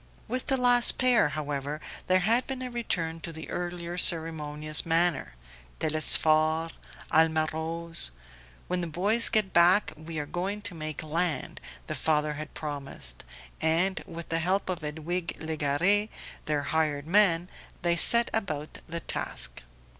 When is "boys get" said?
8.87-9.53